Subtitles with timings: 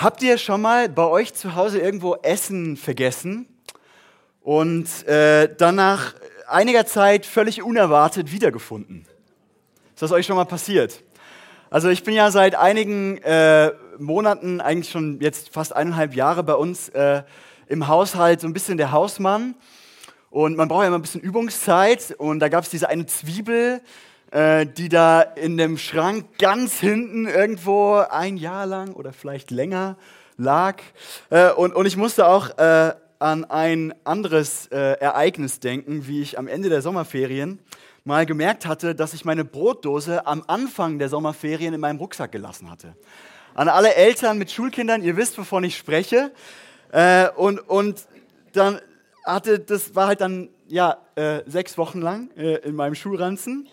[0.00, 3.48] Habt ihr schon mal bei euch zu Hause irgendwo Essen vergessen
[4.42, 6.14] und äh, dann nach
[6.46, 9.06] einiger Zeit völlig unerwartet wiedergefunden?
[9.92, 11.02] Ist das euch schon mal passiert?
[11.68, 16.54] Also ich bin ja seit einigen äh, Monaten, eigentlich schon jetzt fast eineinhalb Jahre bei
[16.54, 17.24] uns äh,
[17.66, 19.56] im Haushalt so ein bisschen der Hausmann.
[20.30, 22.14] Und man braucht ja immer ein bisschen Übungszeit.
[22.18, 23.80] Und da gab es diese eine Zwiebel,
[24.30, 29.96] die da in dem Schrank ganz hinten irgendwo ein Jahr lang oder vielleicht länger
[30.38, 30.76] lag.
[31.28, 36.38] Äh, und, und ich musste auch äh, an ein anderes äh, Ereignis denken, wie ich
[36.38, 37.58] am Ende der Sommerferien
[38.04, 42.70] mal gemerkt hatte, dass ich meine Brotdose am Anfang der Sommerferien in meinem Rucksack gelassen
[42.70, 42.94] hatte.
[43.54, 46.30] An alle Eltern mit Schulkindern, ihr wisst, wovon ich spreche.
[46.92, 48.06] Äh, und, und
[48.52, 48.80] dann
[49.24, 53.68] hatte, das war halt dann ja äh, sechs Wochen lang äh, in meinem Schulranzen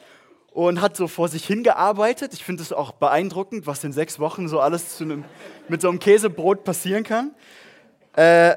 [0.55, 2.33] und hat so vor sich hingearbeitet.
[2.33, 5.25] Ich finde es auch beeindruckend, was in sechs Wochen so alles einem,
[5.67, 7.35] mit so einem Käsebrot passieren kann.
[8.13, 8.55] Äh,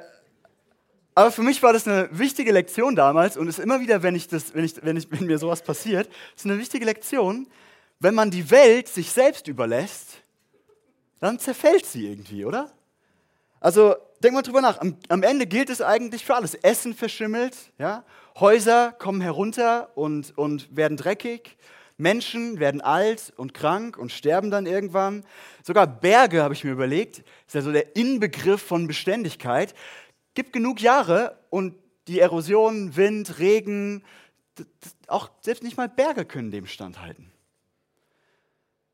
[1.16, 4.28] aber für mich war das eine wichtige Lektion damals und ist immer wieder, wenn, ich
[4.28, 7.48] das, wenn, ich, wenn, ich, wenn mir sowas passiert, ist eine wichtige Lektion,
[7.98, 10.18] wenn man die Welt sich selbst überlässt,
[11.18, 12.70] dann zerfällt sie irgendwie, oder?
[13.58, 14.80] Also denk mal drüber nach.
[14.80, 16.54] Am, am, Ende gilt es eigentlich für alles.
[16.54, 18.04] Essen verschimmelt, ja?
[18.38, 21.58] Häuser kommen herunter und, und werden dreckig.
[21.98, 25.24] Menschen werden alt und krank und sterben dann irgendwann.
[25.62, 29.74] Sogar Berge, habe ich mir überlegt, ist ja so der Inbegriff von Beständigkeit.
[30.34, 31.74] Gibt genug Jahre und
[32.06, 34.04] die Erosion, Wind, Regen,
[35.08, 37.32] auch selbst nicht mal Berge können dem standhalten.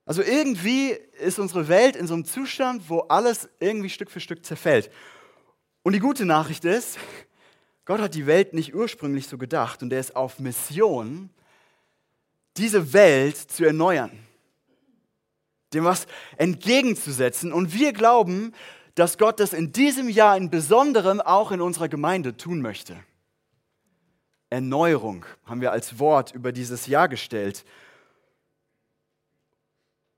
[0.06, 4.44] Also irgendwie ist unsere Welt in so einem Zustand, wo alles irgendwie Stück für Stück
[4.44, 4.90] zerfällt.
[5.82, 6.98] Und die gute Nachricht ist,
[7.84, 11.30] Gott hat die Welt nicht ursprünglich so gedacht und er ist auf Mission,
[12.56, 14.10] diese Welt zu erneuern,
[15.72, 17.52] dem was entgegenzusetzen.
[17.52, 18.52] Und wir glauben,
[18.94, 22.96] dass Gott das in diesem Jahr in besonderem auch in unserer Gemeinde tun möchte.
[24.50, 27.64] Erneuerung haben wir als Wort über dieses Jahr gestellt.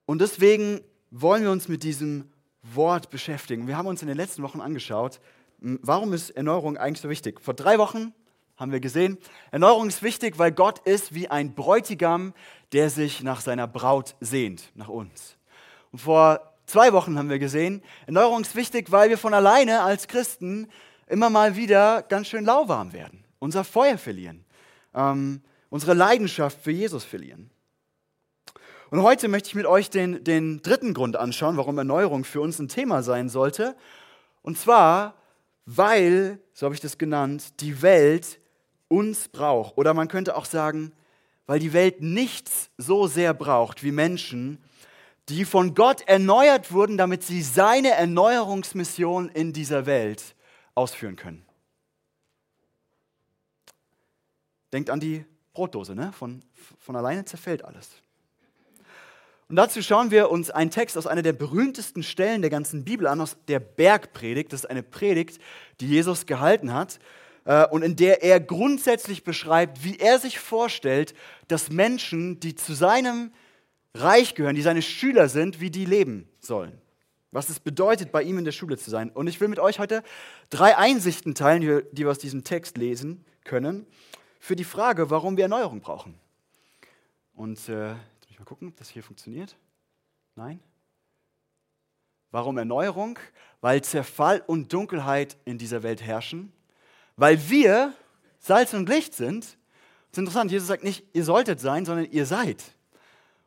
[0.04, 2.30] Und deswegen wollen wir uns mit diesem
[2.62, 3.66] Wort beschäftigen.
[3.66, 5.20] Wir haben uns in den letzten Wochen angeschaut,
[5.58, 7.40] warum ist Erneuerung eigentlich so wichtig.
[7.40, 8.12] Vor drei Wochen
[8.56, 9.18] haben wir gesehen,
[9.50, 12.32] Erneuerung ist wichtig, weil Gott ist wie ein Bräutigam,
[12.72, 15.36] der sich nach seiner Braut sehnt, nach uns.
[15.92, 20.08] Und vor zwei Wochen haben wir gesehen, Erneuerung ist wichtig, weil wir von alleine als
[20.08, 20.68] Christen
[21.06, 24.44] immer mal wieder ganz schön lauwarm werden, unser Feuer verlieren,
[24.94, 27.50] ähm, unsere Leidenschaft für Jesus verlieren.
[28.90, 32.58] Und heute möchte ich mit euch den, den dritten Grund anschauen, warum Erneuerung für uns
[32.58, 33.76] ein Thema sein sollte.
[34.42, 35.14] Und zwar,
[35.64, 38.38] weil, so habe ich das genannt, die Welt
[38.88, 39.76] uns braucht.
[39.76, 40.92] Oder man könnte auch sagen,
[41.46, 44.62] weil die Welt nichts so sehr braucht wie Menschen,
[45.28, 50.34] die von Gott erneuert wurden, damit sie seine Erneuerungsmission in dieser Welt
[50.74, 51.44] ausführen können.
[54.72, 56.12] Denkt an die Brotdose, ne?
[56.12, 56.42] von,
[56.78, 57.90] von alleine zerfällt alles.
[59.48, 63.06] Und dazu schauen wir uns einen Text aus einer der berühmtesten Stellen der ganzen Bibel
[63.06, 64.52] an, aus der Bergpredigt.
[64.52, 65.40] Das ist eine Predigt,
[65.80, 66.98] die Jesus gehalten hat
[67.70, 71.14] und in der er grundsätzlich beschreibt, wie er sich vorstellt,
[71.46, 73.32] dass Menschen, die zu seinem
[73.94, 76.80] Reich gehören, die seine Schüler sind, wie die leben sollen.
[77.30, 79.10] Was es bedeutet, bei ihm in der Schule zu sein.
[79.10, 80.02] Und ich will mit euch heute
[80.50, 83.86] drei Einsichten teilen, die wir aus diesem Text lesen können,
[84.40, 86.14] für die Frage, warum wir Erneuerung brauchen.
[87.34, 89.56] Und äh, jetzt muss ich mal gucken, ob das hier funktioniert.
[90.34, 90.60] Nein?
[92.30, 93.18] Warum Erneuerung?
[93.60, 96.52] Weil Zerfall und Dunkelheit in dieser Welt herrschen.
[97.16, 97.94] Weil wir
[98.38, 99.44] Salz und Licht sind.
[99.44, 102.62] Das ist interessant, Jesus sagt nicht, ihr solltet sein, sondern ihr seid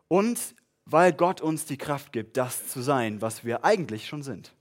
[0.09, 0.39] und
[0.85, 4.53] weil Gott uns die Kraft gibt, das zu sein, was wir eigentlich schon sind.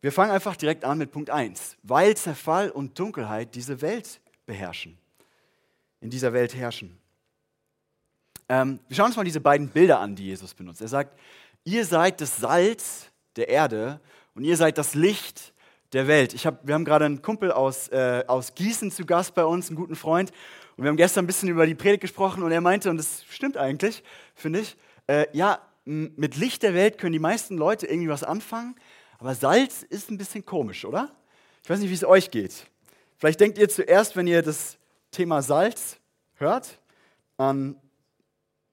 [0.00, 1.76] Wir fangen einfach direkt an mit Punkt 1.
[1.82, 4.98] Weil Zerfall und Dunkelheit diese Welt beherrschen,
[6.00, 6.98] in dieser Welt herrschen.
[8.48, 10.80] Ähm, wir schauen uns mal diese beiden Bilder an, die Jesus benutzt.
[10.80, 11.18] Er sagt,
[11.64, 14.00] ihr seid das Salz der Erde
[14.34, 15.51] und ihr seid das Licht
[15.92, 16.32] der Welt.
[16.34, 19.68] Ich hab, wir haben gerade einen Kumpel aus, äh, aus Gießen zu Gast bei uns,
[19.68, 20.30] einen guten Freund.
[20.76, 23.24] Und wir haben gestern ein bisschen über die Predigt gesprochen und er meinte, und das
[23.28, 24.02] stimmt eigentlich,
[24.34, 28.76] finde ich, äh, ja, mit Licht der Welt können die meisten Leute irgendwie was anfangen,
[29.18, 31.10] aber Salz ist ein bisschen komisch, oder?
[31.62, 32.66] Ich weiß nicht, wie es euch geht.
[33.18, 34.78] Vielleicht denkt ihr zuerst, wenn ihr das
[35.10, 35.98] Thema Salz
[36.34, 36.80] hört,
[37.36, 37.76] an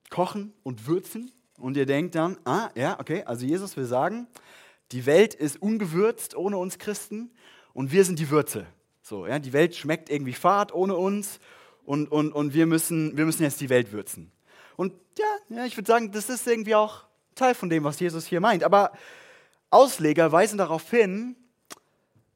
[0.08, 4.26] Kochen und Würzen und ihr denkt dann, ah, ja, okay, also Jesus will sagen,
[4.92, 7.30] die Welt ist ungewürzt ohne uns Christen
[7.72, 8.66] und wir sind die Würze.
[9.02, 11.40] So, ja, die Welt schmeckt irgendwie fad ohne uns
[11.84, 14.30] und, und, und wir, müssen, wir müssen jetzt die Welt würzen.
[14.76, 17.04] Und ja, ja ich würde sagen, das ist irgendwie auch
[17.34, 18.64] Teil von dem, was Jesus hier meint.
[18.64, 18.92] Aber
[19.70, 21.36] Ausleger weisen darauf hin,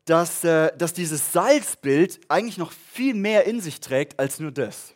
[0.05, 4.95] dass, äh, dass dieses Salzbild eigentlich noch viel mehr in sich trägt als nur das.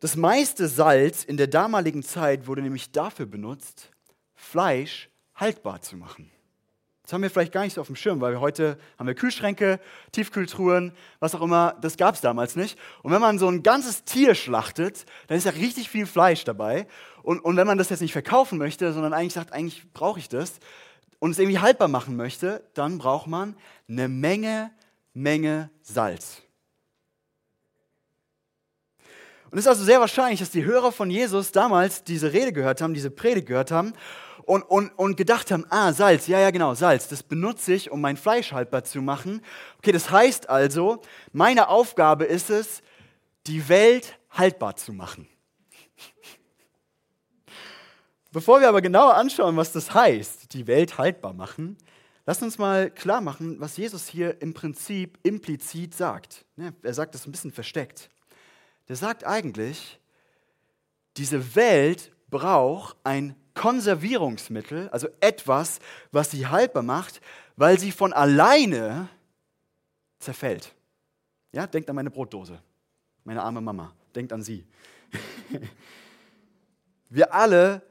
[0.00, 3.90] Das meiste Salz in der damaligen Zeit wurde nämlich dafür benutzt,
[4.44, 6.30] Fleisch haltbar zu machen.
[7.02, 9.14] Das haben wir vielleicht gar nicht so auf dem Schirm, weil wir heute haben wir
[9.14, 9.78] Kühlschränke,
[10.12, 11.76] Tiefkühltruhen, was auch immer.
[11.82, 12.78] Das gab es damals nicht.
[13.02, 16.86] Und wenn man so ein ganzes Tier schlachtet, dann ist ja richtig viel Fleisch dabei.
[17.22, 20.30] Und, und wenn man das jetzt nicht verkaufen möchte, sondern eigentlich sagt, eigentlich brauche ich
[20.30, 20.60] das
[21.18, 23.54] und es irgendwie haltbar machen möchte, dann braucht man
[23.86, 24.70] eine Menge,
[25.12, 26.40] Menge Salz.
[29.54, 32.80] Und es ist also sehr wahrscheinlich, dass die Hörer von Jesus damals diese Rede gehört
[32.80, 33.92] haben, diese Predigt gehört haben
[34.46, 38.00] und, und, und gedacht haben, ah, Salz, ja, ja, genau, Salz, das benutze ich, um
[38.00, 39.42] mein Fleisch haltbar zu machen.
[39.78, 41.02] Okay, das heißt also,
[41.32, 42.82] meine Aufgabe ist es,
[43.46, 45.28] die Welt haltbar zu machen.
[48.32, 51.78] Bevor wir aber genauer anschauen, was das heißt, die Welt haltbar machen,
[52.26, 56.44] lasst uns mal klar machen, was Jesus hier im Prinzip implizit sagt.
[56.82, 58.10] Er sagt das ein bisschen versteckt.
[58.88, 59.98] Der sagt eigentlich,
[61.16, 65.78] diese Welt braucht ein Konservierungsmittel, also etwas,
[66.10, 67.20] was sie haltbar macht,
[67.56, 69.08] weil sie von alleine
[70.18, 70.74] zerfällt.
[71.52, 72.60] Ja, denkt an meine Brotdose,
[73.22, 74.66] meine arme Mama, denkt an sie.
[77.08, 77.82] Wir alle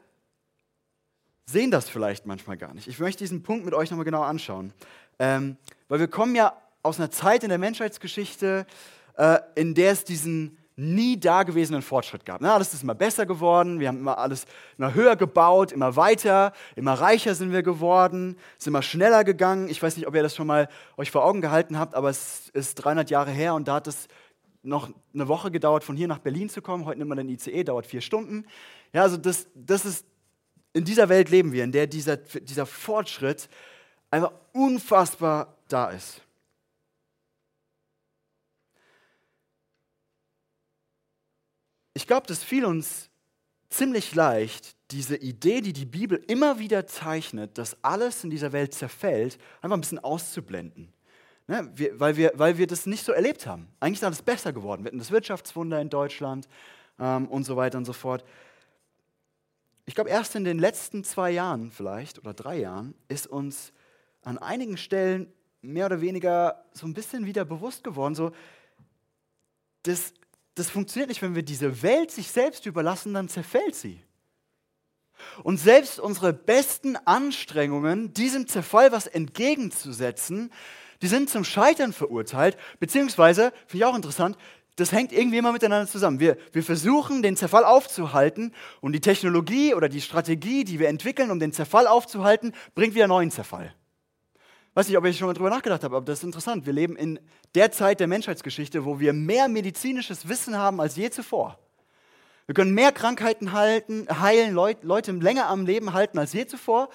[1.46, 2.88] sehen das vielleicht manchmal gar nicht.
[2.88, 4.74] Ich möchte diesen Punkt mit euch nochmal genau anschauen,
[5.20, 5.58] ähm,
[5.88, 8.66] weil wir kommen ja aus einer Zeit in der Menschheitsgeschichte,
[9.18, 12.42] äh, in der es diesen nie dagewesenen Fortschritt gab.
[12.42, 14.46] Na, alles ist immer besser geworden, wir haben immer alles
[14.78, 19.70] immer höher gebaut, immer weiter, immer reicher sind wir geworden, sind immer schneller gegangen.
[19.70, 20.68] Ich weiß nicht, ob ihr das schon mal
[20.98, 24.08] euch vor Augen gehalten habt, aber es ist 300 Jahre her und da hat es
[24.64, 26.86] noch eine Woche gedauert, von hier nach Berlin zu kommen.
[26.86, 28.46] Heute nimmt man den ICE, dauert vier Stunden.
[28.94, 30.06] Ja, also das, das ist,
[30.72, 33.50] in dieser Welt leben wir, in der dieser, dieser Fortschritt
[34.10, 36.22] einfach unfassbar da ist.
[41.94, 43.10] Ich glaube, das fiel uns
[43.70, 48.74] ziemlich leicht, diese Idee, die die Bibel immer wieder zeichnet, dass alles in dieser Welt
[48.74, 50.94] zerfällt, einfach ein bisschen auszublenden.
[51.48, 51.72] Ne?
[51.76, 53.68] Wir, weil, wir, weil wir das nicht so erlebt haben.
[53.80, 54.84] Eigentlich ist alles besser geworden.
[54.84, 56.48] Wir hatten das Wirtschaftswunder in Deutschland
[57.00, 58.24] ähm, und so weiter und so fort.
[59.86, 63.74] Ich glaube, erst in den letzten zwei Jahren vielleicht oder drei Jahren ist uns
[64.22, 68.32] an einigen Stellen mehr oder weniger so ein bisschen wieder bewusst geworden, so,
[69.84, 70.14] das
[70.56, 74.02] das funktioniert nicht, wenn wir diese Welt sich selbst überlassen, dann zerfällt sie.
[75.44, 80.52] Und selbst unsere besten Anstrengungen, diesem Zerfall was entgegenzusetzen,
[81.02, 84.38] die sind zum Scheitern verurteilt, beziehungsweise, finde ich auch interessant,
[84.76, 86.20] das hängt irgendwie immer miteinander zusammen.
[86.20, 91.30] Wir, wir versuchen, den Zerfall aufzuhalten und die Technologie oder die Strategie, die wir entwickeln,
[91.30, 93.74] um den Zerfall aufzuhalten, bringt wieder neuen Zerfall.
[94.74, 96.66] Weiß nicht, ob ich schon mal drüber nachgedacht habe, aber das ist interessant.
[96.66, 97.20] Wir leben in
[97.54, 101.60] der Zeit der Menschheitsgeschichte, wo wir mehr medizinisches Wissen haben als je zuvor.
[102.48, 106.90] Wir können mehr Krankheiten halten, heilen, Leute länger am Leben halten als je zuvor.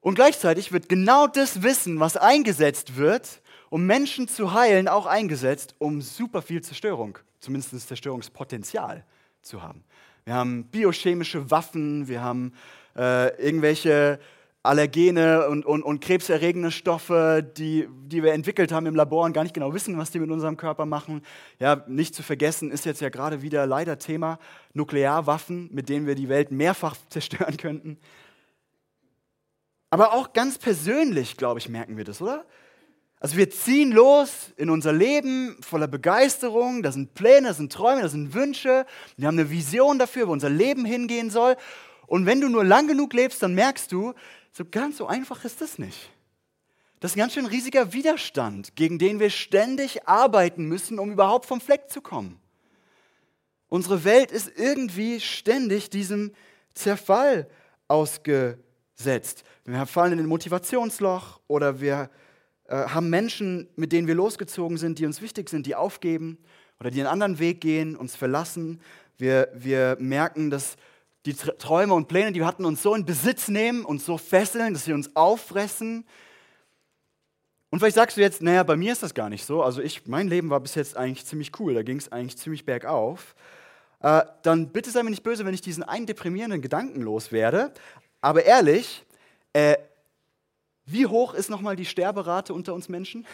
[0.00, 5.74] Und gleichzeitig wird genau das Wissen, was eingesetzt wird, um Menschen zu heilen, auch eingesetzt,
[5.78, 9.04] um super viel Zerstörung, zumindest Zerstörungspotenzial
[9.42, 9.84] zu haben.
[10.24, 12.52] Wir haben biochemische Waffen, wir haben
[12.96, 14.18] äh, irgendwelche
[14.66, 19.42] Allergene und, und, und krebserregende Stoffe, die, die wir entwickelt haben im Labor und gar
[19.42, 21.22] nicht genau wissen, was die mit unserem Körper machen.
[21.58, 24.38] Ja, nicht zu vergessen ist jetzt ja gerade wieder leider Thema
[24.74, 27.98] Nuklearwaffen, mit denen wir die Welt mehrfach zerstören könnten.
[29.90, 32.44] Aber auch ganz persönlich, glaube ich, merken wir das, oder?
[33.18, 38.02] Also wir ziehen los in unser Leben voller Begeisterung, da sind Pläne, da sind Träume,
[38.02, 38.84] da sind Wünsche,
[39.16, 41.56] wir haben eine Vision dafür, wo unser Leben hingehen soll.
[42.06, 44.14] Und wenn du nur lang genug lebst, dann merkst du,
[44.52, 46.10] so ganz so einfach ist das nicht.
[47.00, 51.46] Das ist ein ganz schön riesiger Widerstand, gegen den wir ständig arbeiten müssen, um überhaupt
[51.46, 52.40] vom Fleck zu kommen.
[53.68, 56.32] Unsere Welt ist irgendwie ständig diesem
[56.74, 57.48] Zerfall
[57.88, 59.44] ausgesetzt.
[59.64, 62.08] Wir fallen in ein Motivationsloch oder wir
[62.68, 66.38] äh, haben Menschen, mit denen wir losgezogen sind, die uns wichtig sind, die aufgeben
[66.80, 68.80] oder die einen anderen Weg gehen, uns verlassen.
[69.18, 70.76] Wir, wir merken, dass
[71.26, 74.74] die Träume und Pläne, die wir hatten, uns so in Besitz nehmen, und so fesseln,
[74.74, 76.06] dass sie uns auffressen.
[77.70, 79.62] Und vielleicht sagst du jetzt, naja, bei mir ist das gar nicht so.
[79.62, 82.64] Also ich, mein Leben war bis jetzt eigentlich ziemlich cool, da ging es eigentlich ziemlich
[82.64, 83.34] bergauf.
[84.00, 87.74] Äh, dann bitte sei mir nicht böse, wenn ich diesen einen deprimierenden Gedanken loswerde.
[88.20, 89.04] Aber ehrlich,
[89.52, 89.76] äh,
[90.84, 93.26] wie hoch ist nochmal die Sterberate unter uns Menschen?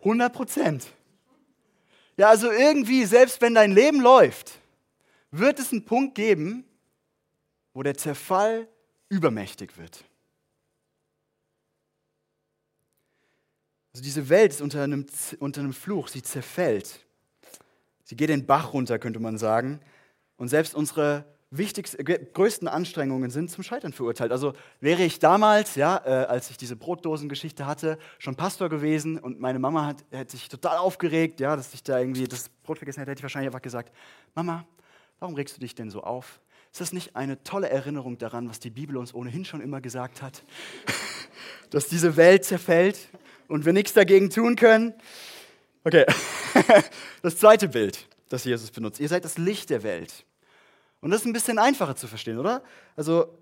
[0.00, 0.86] 100 Prozent.
[2.18, 4.58] Ja, also irgendwie, selbst wenn dein Leben läuft,
[5.38, 6.64] wird es einen Punkt geben,
[7.72, 8.68] wo der Zerfall
[9.08, 10.04] übermächtig wird.
[13.92, 15.06] Also diese Welt ist unter einem,
[15.38, 17.00] unter einem Fluch, sie zerfällt.
[18.04, 19.80] Sie geht den Bach runter, könnte man sagen.
[20.36, 24.32] Und selbst unsere wichtigsten, größten Anstrengungen sind zum Scheitern verurteilt.
[24.32, 29.40] Also wäre ich damals, ja, äh, als ich diese Brotdosengeschichte hatte, schon Pastor gewesen und
[29.40, 33.00] meine Mama hat, hätte sich total aufgeregt, ja, dass ich da irgendwie das Brot vergessen
[33.00, 33.92] hätte, hätte ich wahrscheinlich einfach gesagt,
[34.34, 34.66] Mama,
[35.18, 36.40] warum regst du dich denn so auf?
[36.72, 40.22] Ist das nicht eine tolle Erinnerung daran, was die Bibel uns ohnehin schon immer gesagt
[40.22, 40.44] hat?
[41.70, 42.98] dass diese Welt zerfällt
[43.48, 44.94] und wir nichts dagegen tun können?
[45.84, 46.04] Okay,
[47.22, 49.00] das zweite Bild, das Jesus benutzt.
[49.00, 50.24] Ihr seid das Licht der Welt.
[51.00, 52.62] Und das ist ein bisschen einfacher zu verstehen, oder?
[52.96, 53.38] Also,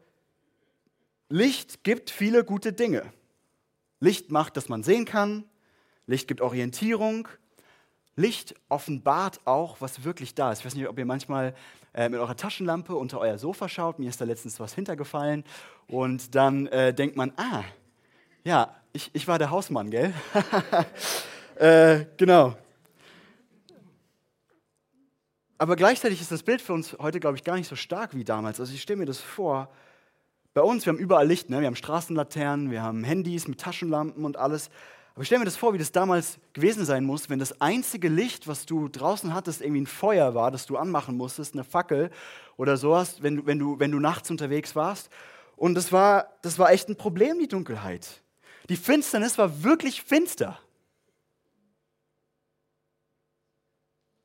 [1.28, 3.12] Licht gibt viele gute Dinge.
[4.00, 5.44] Licht macht, dass man sehen kann.
[6.06, 7.28] Licht gibt Orientierung.
[8.16, 10.60] Licht offenbart auch, was wirklich da ist.
[10.60, 11.54] Ich weiß nicht, ob ihr manchmal
[11.94, 13.98] äh, mit eurer Taschenlampe unter euer Sofa schaut.
[13.98, 15.44] Mir ist da letztens was hintergefallen.
[15.88, 17.62] Und dann äh, denkt man, ah,
[18.44, 20.12] ja, ich, ich war der Hausmann, gell?
[21.56, 22.56] äh, genau.
[25.58, 28.24] Aber gleichzeitig ist das Bild für uns heute, glaube ich, gar nicht so stark wie
[28.24, 28.60] damals.
[28.60, 29.70] Also ich stelle mir das vor,
[30.52, 31.60] bei uns, wir haben überall Licht, ne?
[31.60, 34.70] wir haben Straßenlaternen, wir haben Handys mit Taschenlampen und alles.
[35.14, 38.08] Aber ich stelle mir das vor, wie das damals gewesen sein muss, wenn das einzige
[38.08, 42.10] Licht, was du draußen hattest, irgendwie ein Feuer war, das du anmachen musstest, eine Fackel
[42.56, 45.08] oder sowas, wenn, wenn, du, wenn du nachts unterwegs warst.
[45.56, 48.22] Und das war, das war echt ein Problem, die Dunkelheit.
[48.68, 50.58] Die Finsternis war wirklich finster.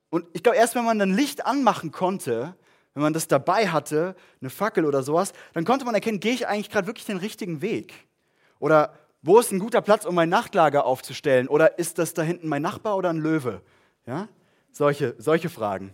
[0.09, 2.55] Und ich glaube, erst wenn man dann Licht anmachen konnte,
[2.95, 6.47] wenn man das dabei hatte, eine Fackel oder sowas, dann konnte man erkennen, gehe ich
[6.47, 7.93] eigentlich gerade wirklich den richtigen Weg?
[8.57, 11.47] Oder wo ist ein guter Platz, um mein Nachtlager aufzustellen?
[11.47, 13.61] Oder ist das da hinten mein Nachbar oder ein Löwe?
[14.05, 14.29] Ja?
[14.71, 15.93] Solche, solche Fragen.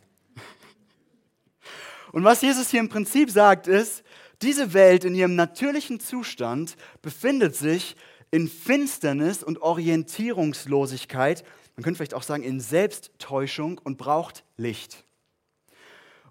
[2.12, 4.03] Und was Jesus hier im Prinzip sagt, ist,
[4.41, 7.96] diese Welt in ihrem natürlichen Zustand befindet sich
[8.32, 11.44] in Finsternis und Orientierungslosigkeit.
[11.75, 15.03] Man könnte vielleicht auch sagen, in Selbsttäuschung und braucht Licht.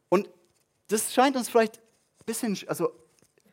[0.09, 0.31] Und
[0.89, 2.93] das scheint uns vielleicht ein bisschen, also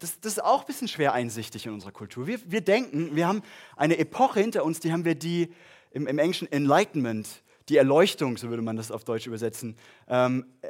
[0.01, 2.27] das, das, ist auch ein bisschen schwer einsichtig in unserer Kultur.
[2.27, 3.41] Wir, wir, denken, wir haben
[3.75, 5.53] eine Epoche hinter uns, die haben wir die
[5.91, 9.77] im, im Englischen Enlightenment, die Erleuchtung, so würde man das auf Deutsch übersetzen,
[10.08, 10.67] ähm, äh,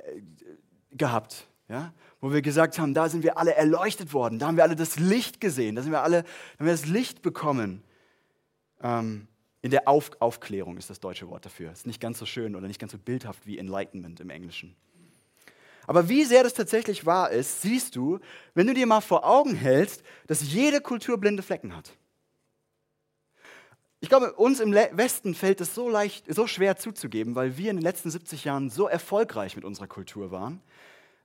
[0.91, 1.47] gehabt.
[1.69, 1.93] Ja?
[2.19, 4.99] Wo wir gesagt haben, da sind wir alle erleuchtet worden, da haben wir alle das
[4.99, 6.17] Licht gesehen, da sind wir alle,
[6.59, 7.83] haben wir das Licht bekommen.
[8.83, 9.27] Ähm,
[9.61, 11.71] in der Auf Aufklärung ist das deutsche Wort dafür.
[11.71, 14.75] Ist nicht ganz so schön oder nicht ganz so bildhaft wie Enlightenment im Englischen.
[15.87, 18.19] Aber wie sehr das tatsächlich wahr ist, siehst du,
[18.53, 21.91] wenn du dir mal vor Augen hältst, dass jede Kultur blinde Flecken hat.
[23.99, 27.77] Ich glaube, uns im Westen fällt es so leicht, so schwer zuzugeben, weil wir in
[27.77, 30.59] den letzten 70 Jahren so erfolgreich mit unserer Kultur waren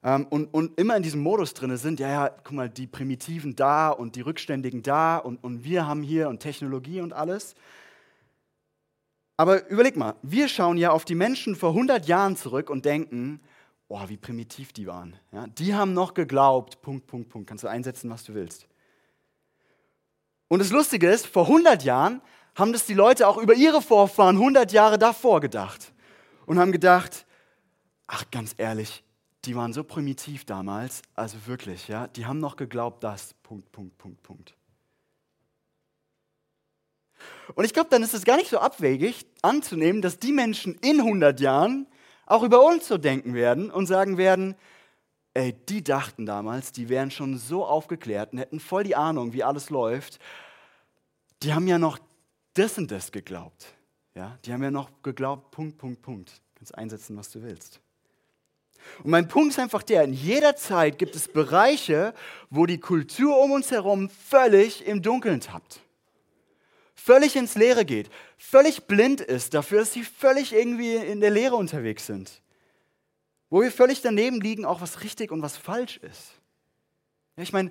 [0.03, 3.57] ähm, und, und, immer in diesem Modus drin sind, ja, ja, guck mal, die Primitiven
[3.57, 7.55] da und die Rückständigen da und, und wir haben hier und Technologie und alles.
[9.39, 13.41] Aber überleg mal, wir schauen ja auf die Menschen vor 100 Jahren zurück und denken,
[13.89, 15.17] oh, wie primitiv die waren.
[15.33, 17.49] Ja, die haben noch geglaubt, Punkt, Punkt, Punkt.
[17.49, 18.67] Kannst du einsetzen, was du willst.
[20.49, 22.23] Und das Lustige ist, vor 100 Jahren
[22.55, 25.93] haben das die Leute auch über ihre Vorfahren 100 Jahre davor gedacht.
[26.47, 27.27] Und haben gedacht,
[28.07, 29.03] ach ganz ehrlich,
[29.45, 33.97] die waren so primitiv damals, also wirklich, ja, die haben noch geglaubt, das, Punkt, Punkt,
[33.99, 34.55] Punkt, Punkt.
[37.55, 41.01] Und ich glaube, dann ist es gar nicht so abwegig anzunehmen, dass die Menschen in
[41.01, 41.87] 100 Jahren
[42.27, 44.57] auch über uns so denken werden und sagen werden,
[45.35, 49.45] ey, die dachten damals, die wären schon so aufgeklärt und hätten voll die Ahnung, wie
[49.45, 50.19] alles läuft.
[51.43, 51.99] Die haben ja noch
[52.55, 53.67] das und das geglaubt.
[54.15, 56.31] Ja, die haben ja noch geglaubt, Punkt, Punkt, Punkt.
[56.31, 57.81] Du kannst einsetzen, was du willst.
[59.03, 62.15] Und mein Punkt ist einfach der, in jeder Zeit gibt es Bereiche,
[62.51, 65.81] wo die Kultur um uns herum völlig im Dunkeln tappt
[67.07, 71.55] völlig ins Leere geht, völlig blind ist dafür, dass sie völlig irgendwie in der Leere
[71.55, 72.43] unterwegs sind.
[73.49, 76.33] Wo wir völlig daneben liegen, auch was richtig und was falsch ist.
[77.37, 77.71] Ja, ich meine,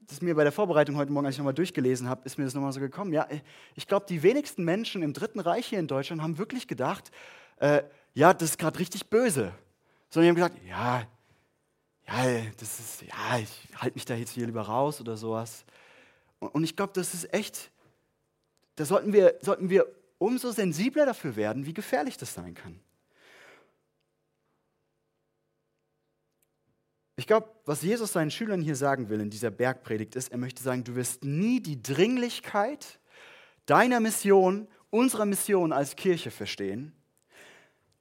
[0.00, 2.52] das mir bei der Vorbereitung heute Morgen, als ich nochmal durchgelesen habe, ist mir das
[2.52, 3.14] nochmal so gekommen.
[3.14, 3.26] Ja,
[3.74, 7.10] ich glaube, die wenigsten Menschen im Dritten Reich hier in Deutschland haben wirklich gedacht,
[7.56, 9.54] äh, ja, das ist gerade richtig böse.
[10.10, 11.06] Sondern die haben gesagt, ja,
[12.06, 15.64] ja, das ist, ja, ich halte mich da jetzt hier lieber raus oder sowas.
[16.38, 17.70] Und, und ich glaube, das ist echt
[18.76, 19.86] da sollten wir, sollten wir
[20.18, 22.80] umso sensibler dafür werden, wie gefährlich das sein kann.
[27.16, 30.62] Ich glaube, was Jesus seinen Schülern hier sagen will in dieser Bergpredigt ist, er möchte
[30.62, 32.98] sagen, du wirst nie die Dringlichkeit
[33.66, 36.92] deiner Mission, unserer Mission als Kirche verstehen,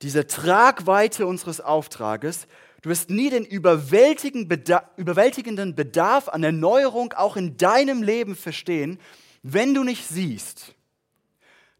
[0.01, 2.47] diese Tragweite unseres Auftrages,
[2.83, 8.99] Du wirst nie den überwältigenden Bedarf an Erneuerung auch in deinem Leben verstehen,
[9.43, 10.73] wenn du nicht siehst,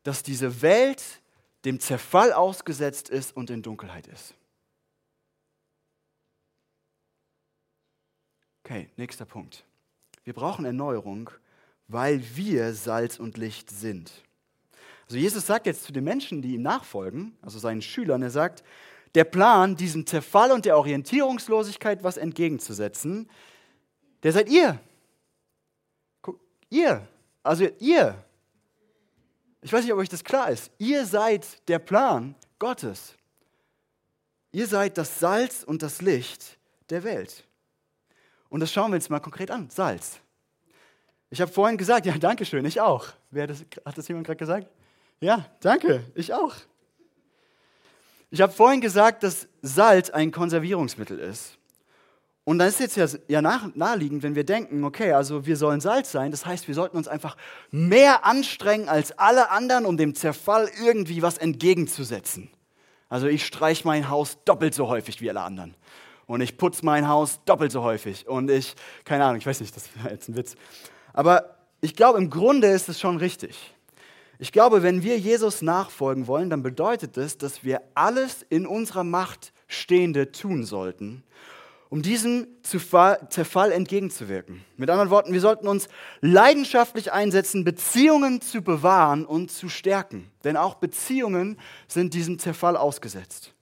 [0.03, 1.01] dass diese Welt
[1.65, 4.35] dem Zerfall ausgesetzt ist und in Dunkelheit ist.
[8.65, 9.65] Okay, nächster Punkt.
[10.23, 11.29] Wir brauchen Erneuerung,
[11.87, 14.11] weil wir Salz und Licht sind.
[15.05, 18.63] Also Jesus sagt jetzt zu den Menschen, die ihm nachfolgen, also seinen Schülern, er sagt,
[19.15, 23.29] der Plan, diesem Zerfall und der Orientierungslosigkeit was entgegenzusetzen,
[24.23, 24.79] der seid ihr.
[26.69, 27.07] Ihr.
[27.43, 28.15] Also ihr.
[29.61, 30.71] Ich weiß nicht, ob euch das klar ist.
[30.77, 33.15] Ihr seid der Plan Gottes.
[34.51, 36.57] Ihr seid das Salz und das Licht
[36.89, 37.45] der Welt.
[38.49, 39.69] Und das schauen wir uns mal konkret an.
[39.69, 40.19] Salz.
[41.29, 43.07] Ich habe vorhin gesagt, ja, danke schön, ich auch.
[43.31, 44.67] Wer hat das, hat das jemand gerade gesagt?
[45.19, 46.55] Ja, danke, ich auch.
[48.29, 51.57] Ich habe vorhin gesagt, dass Salz ein Konservierungsmittel ist.
[52.45, 55.79] Und dann ist jetzt ja, ja nach, naheliegend, wenn wir denken, okay, also wir sollen
[55.79, 57.37] Salz sein, das heißt, wir sollten uns einfach
[57.71, 62.49] mehr anstrengen als alle anderen, um dem Zerfall irgendwie was entgegenzusetzen.
[63.07, 65.75] Also ich streiche mein Haus doppelt so häufig wie alle anderen.
[66.25, 68.27] Und ich putze mein Haus doppelt so häufig.
[68.27, 70.55] Und ich, keine Ahnung, ich weiß nicht, das war jetzt ein Witz.
[71.13, 73.73] Aber ich glaube, im Grunde ist es schon richtig.
[74.39, 79.03] Ich glaube, wenn wir Jesus nachfolgen wollen, dann bedeutet es, dass wir alles in unserer
[79.03, 81.23] Macht Stehende tun sollten,
[81.93, 84.65] um diesem Zerfall entgegenzuwirken.
[84.77, 85.87] Mit anderen Worten, wir sollten uns
[86.21, 90.31] leidenschaftlich einsetzen, Beziehungen zu bewahren und zu stärken.
[90.43, 91.55] Denn auch Beziehungen
[91.87, 93.53] sind diesem Zerfall ausgesetzt.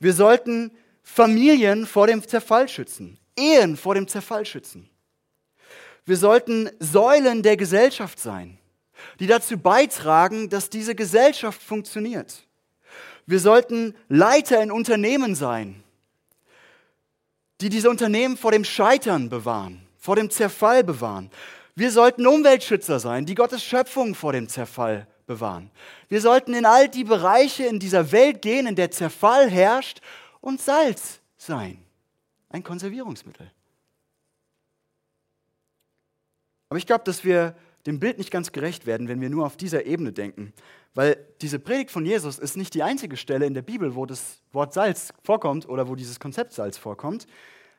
[0.00, 0.70] Wir sollten
[1.02, 4.88] Familien vor dem Zerfall schützen, Ehen vor dem Zerfall schützen.
[6.06, 8.58] Wir sollten Säulen der Gesellschaft sein
[9.20, 12.46] die dazu beitragen, dass diese Gesellschaft funktioniert.
[13.26, 15.82] Wir sollten Leiter in Unternehmen sein,
[17.60, 21.30] die diese Unternehmen vor dem Scheitern bewahren, vor dem Zerfall bewahren.
[21.74, 25.70] Wir sollten Umweltschützer sein, die Gottes Schöpfung vor dem Zerfall bewahren.
[26.08, 30.00] Wir sollten in all die Bereiche in dieser Welt gehen, in der Zerfall herrscht
[30.40, 31.84] und Salz sein.
[32.48, 33.50] Ein Konservierungsmittel.
[36.68, 37.54] Aber ich glaube, dass wir
[37.86, 40.52] dem Bild nicht ganz gerecht werden, wenn wir nur auf dieser Ebene denken.
[40.94, 44.40] Weil diese Predigt von Jesus ist nicht die einzige Stelle in der Bibel, wo das
[44.52, 47.26] Wort Salz vorkommt oder wo dieses Konzept Salz vorkommt.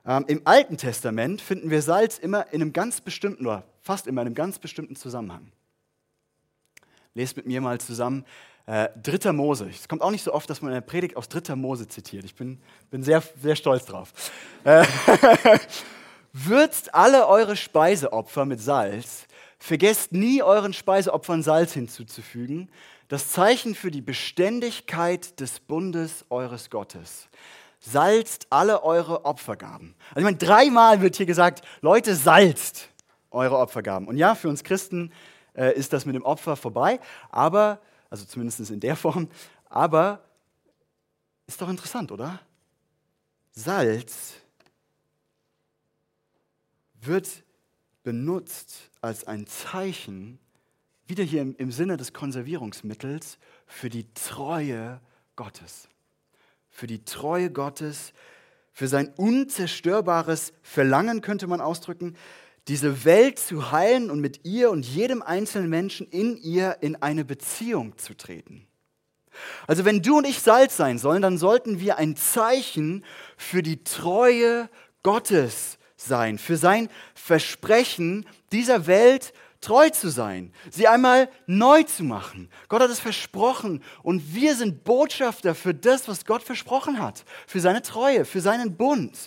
[0.06, 4.22] Ähm, Im Alten Testament finden wir Salz immer in einem ganz bestimmten, oder fast immer
[4.22, 5.52] in einem ganz bestimmten Zusammenhang.
[7.14, 8.24] Lest mit mir mal zusammen
[8.68, 9.70] äh, Dritter Mose.
[9.70, 12.24] Es kommt auch nicht so oft, dass man in der Predigt aus Dritter Mose zitiert.
[12.26, 14.14] Ich bin, bin sehr, sehr stolz drauf.
[14.64, 14.86] Äh,
[16.34, 19.27] Würzt alle eure Speiseopfer mit Salz,
[19.60, 22.70] Vergesst nie euren Speiseopfern Salz hinzuzufügen,
[23.08, 27.30] das Zeichen für die Beständigkeit des Bundes eures Gottes.
[27.80, 29.96] Salzt alle eure Opfergaben.
[30.10, 32.90] Also ich meine, dreimal wird hier gesagt, Leute, salzt
[33.32, 34.08] eure Opfergaben.
[34.08, 35.12] Und ja, für uns Christen
[35.54, 39.30] äh, ist das mit dem Opfer vorbei, aber, also zumindest in der Form,
[39.70, 40.22] aber
[41.46, 42.40] ist doch interessant, oder?
[43.52, 44.34] Salz
[47.02, 47.28] wird
[48.08, 50.40] benutzt als ein Zeichen,
[51.08, 55.02] wieder hier im, Sinne des Konservierungsmittels, für die Treue
[55.36, 55.90] Gottes.
[56.70, 58.14] Für die Treue Gottes,
[58.72, 62.16] für sein unzerstörbares Verlangen, könnte man ausdrücken,
[62.70, 67.26] diese Welt zu heilen und mit ihr und jedem einzelnen Menschen in ihr in eine
[67.26, 68.66] Beziehung zu treten.
[69.68, 73.04] Also wenn du und ich Salz sein sollen, dann sollten wir ein Zeichen
[73.36, 74.70] für die Treue
[75.04, 82.50] Gottes sein, für sein Versprechen, dieser Welt treu zu sein, sie einmal neu zu machen.
[82.70, 87.60] Gott hat es versprochen und wir sind Botschafter für das, was Gott versprochen hat, für
[87.60, 89.18] seine Treue, für seinen Bund.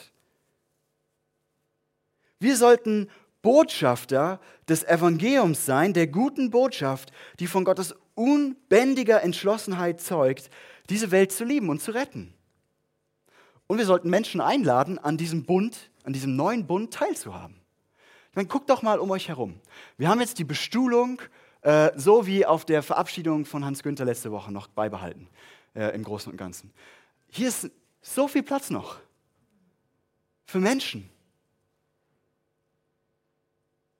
[2.38, 3.11] Wir sollten
[3.42, 10.50] Botschafter des Evangeliums sein, der guten Botschaft, die von Gottes unbändiger Entschlossenheit zeugt,
[10.88, 12.35] diese Welt zu lieben und zu retten.
[13.66, 17.57] Und wir sollten Menschen einladen, an diesem Bund an diesem neuen Bund teilzuhaben.
[18.31, 19.61] Ich meine, guckt doch mal um euch herum.
[19.99, 21.21] Wir haben jetzt die Bestuhlung,
[21.63, 25.29] äh, so wie auf der Verabschiedung von Hans Günther letzte Woche noch beibehalten,
[25.75, 26.73] äh, im Großen und Ganzen.
[27.29, 27.71] Hier ist
[28.03, 28.99] so viel Platz noch
[30.47, 31.09] für Menschen,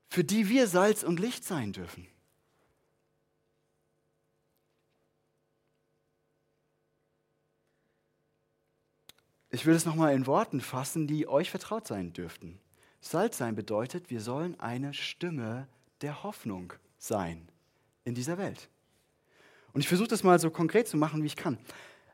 [0.09, 2.07] für die wir Salz und Licht sein dürfen.
[9.51, 12.61] Ich will es nochmal in Worten fassen, die euch vertraut sein dürften.
[13.01, 15.67] Salz sein bedeutet, wir sollen eine Stimme
[16.03, 17.49] der Hoffnung sein
[18.05, 18.69] in dieser Welt.
[19.73, 21.59] Und ich versuche das mal so konkret zu machen, wie ich kann.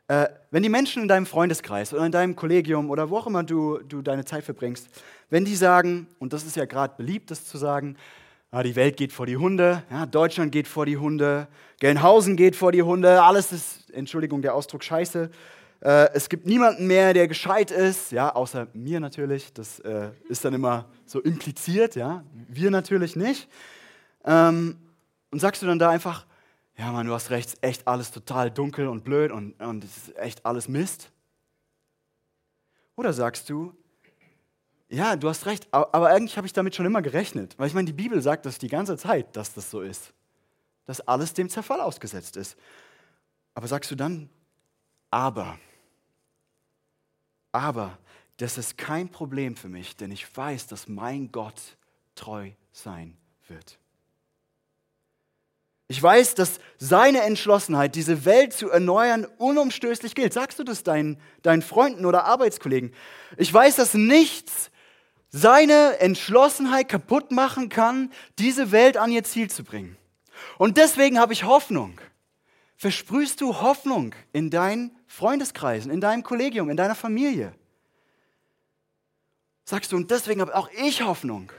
[0.08, 3.42] Äh, wenn die Menschen in deinem Freundeskreis oder in deinem Kollegium oder wo auch immer
[3.42, 4.88] du, du deine Zeit verbringst,
[5.28, 7.96] wenn die sagen, und das ist ja gerade beliebt, das zu sagen,
[8.50, 11.48] ah, die Welt geht vor die Hunde, ja, Deutschland geht vor die Hunde,
[11.80, 15.30] Gelnhausen geht vor die Hunde, alles ist, Entschuldigung, der Ausdruck scheiße.
[15.80, 19.52] Äh, es gibt niemanden mehr, der gescheit ist, ja, außer mir natürlich.
[19.52, 22.24] Das äh, ist dann immer so impliziert, ja.
[22.48, 23.48] Wir natürlich nicht.
[24.24, 24.78] Ähm,
[25.30, 26.26] und sagst du dann da einfach,
[26.76, 30.16] ja, Mann, du hast recht, echt alles total dunkel und blöd und, und es ist
[30.18, 31.10] echt alles Mist?
[32.96, 33.74] Oder sagst du,
[34.88, 37.86] ja, du hast recht, aber eigentlich habe ich damit schon immer gerechnet, weil ich meine,
[37.86, 40.12] die Bibel sagt das die ganze Zeit, dass das so ist,
[40.84, 42.56] dass alles dem Zerfall ausgesetzt ist.
[43.54, 44.30] Aber sagst du dann,
[45.16, 45.58] aber,
[47.50, 47.96] aber,
[48.36, 51.58] das ist kein Problem für mich, denn ich weiß, dass mein Gott
[52.14, 53.16] treu sein
[53.48, 53.78] wird.
[55.88, 60.34] Ich weiß, dass seine Entschlossenheit, diese Welt zu erneuern, unumstößlich gilt.
[60.34, 62.92] Sagst du das deinen, deinen Freunden oder Arbeitskollegen?
[63.38, 64.70] Ich weiß, dass nichts
[65.30, 69.96] seine Entschlossenheit kaputt machen kann, diese Welt an ihr Ziel zu bringen.
[70.58, 72.02] Und deswegen habe ich Hoffnung.
[72.76, 77.54] Versprühst du Hoffnung in deinen Freundeskreisen, in deinem Kollegium, in deiner Familie?
[79.64, 81.52] Sagst du, und deswegen habe auch ich Hoffnung.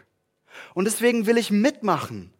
[0.73, 2.33] Und deswegen will ich mitmachen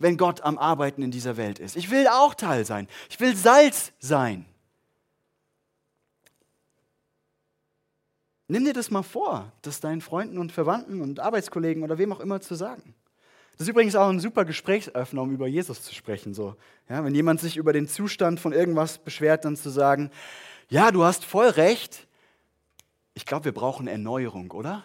[0.00, 1.76] wenn Gott am Arbeiten in dieser Welt ist.
[1.76, 2.88] Ich will auch Teil sein.
[3.08, 4.46] Ich will Salz sein.
[8.48, 12.18] Nimm dir das mal vor, das deinen Freunden und Verwandten und Arbeitskollegen oder wem auch
[12.18, 12.94] immer zu sagen.
[13.52, 16.32] Das ist übrigens auch ein super Gesprächsöffner, um über Jesus zu sprechen.
[16.34, 16.56] So.
[16.88, 20.10] Ja, wenn jemand sich über den Zustand von irgendwas beschwert, dann zu sagen,
[20.68, 22.06] ja, du hast voll recht,
[23.14, 24.84] ich glaube, wir brauchen Erneuerung, oder?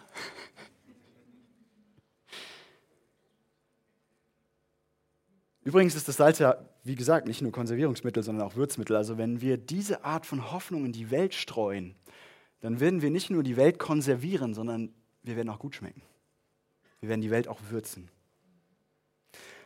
[5.64, 8.96] Übrigens ist das Salz ja, wie gesagt, nicht nur Konservierungsmittel, sondern auch Würzmittel.
[8.96, 11.96] Also wenn wir diese Art von Hoffnung in die Welt streuen,
[12.60, 16.04] dann werden wir nicht nur die Welt konservieren, sondern wir werden auch gut schmecken.
[17.00, 18.10] Wir werden die Welt auch würzen.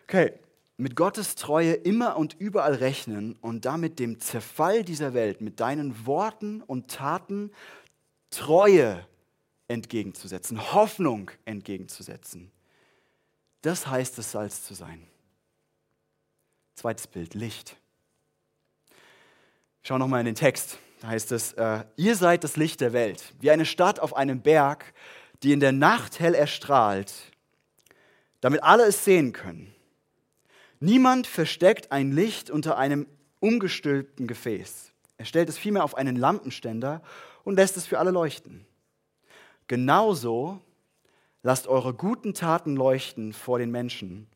[0.09, 0.33] Okay,
[0.77, 6.07] mit Gottes Treue immer und überall rechnen und damit dem Zerfall dieser Welt mit deinen
[6.07, 7.51] Worten und Taten
[8.31, 9.05] Treue
[9.67, 12.49] entgegenzusetzen, Hoffnung entgegenzusetzen.
[13.61, 15.05] Das heißt es, Salz zu sein.
[16.73, 17.77] Zweites Bild, Licht.
[19.83, 20.79] Schau nochmal in den Text.
[21.01, 24.41] Da heißt es, äh, ihr seid das Licht der Welt, wie eine Stadt auf einem
[24.41, 24.91] Berg,
[25.43, 27.13] die in der Nacht hell erstrahlt,
[28.41, 29.75] damit alle es sehen können.
[30.79, 33.07] Niemand versteckt ein Licht unter einem
[33.39, 34.91] umgestülpten Gefäß.
[35.17, 37.01] Er stellt es vielmehr auf einen Lampenständer
[37.43, 38.65] und lässt es für alle leuchten.
[39.67, 40.61] Genauso
[41.43, 44.27] lasst eure guten Taten leuchten vor den Menschen,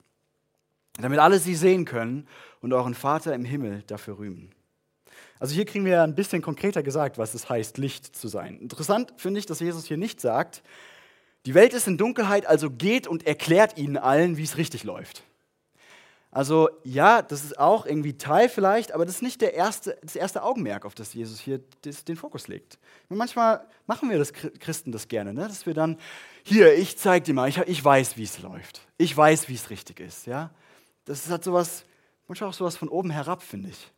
[0.99, 2.27] damit alle sie sehen können
[2.62, 4.51] und euren Vater im Himmel dafür rühmen.
[5.39, 8.60] Also hier kriegen wir ein bisschen konkreter gesagt, was es heißt, Licht zu sein.
[8.60, 10.63] Interessant finde ich, dass Jesus hier nicht sagt,
[11.45, 15.23] die Welt ist in Dunkelheit, also geht und erklärt ihnen allen, wie es richtig läuft.
[16.34, 20.15] Also ja, das ist auch irgendwie Teil vielleicht, aber das ist nicht der erste, das
[20.15, 21.60] erste Augenmerk, auf das Jesus hier
[22.08, 22.80] den Fokus legt.
[23.08, 25.41] Und manchmal machen wir das Christen das gerne, ne?
[25.41, 26.00] dass wir dann,
[26.41, 28.82] hier, ich zeige dir mal, ich, ich weiß, wie es läuft.
[28.98, 30.26] Ich weiß, wie es richtig ist.
[30.26, 30.50] Ja?
[31.06, 31.86] Das hat sowas,
[32.28, 33.91] manchmal auch sowas von oben herab, finde ich.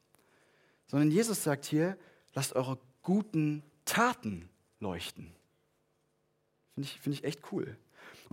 [0.87, 1.97] Sondern Jesus sagt hier,
[2.33, 4.49] lasst eure guten Taten
[4.81, 5.31] leuchten.
[6.73, 7.77] Finde ich, find ich echt cool.